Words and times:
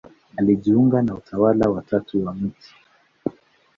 Alijiunga 0.37 1.01
na 1.01 1.13
Utawa 1.15 1.55
wa 1.73 1.81
Tatu 1.81 2.25
wa 2.25 2.33
Mt. 2.33 2.53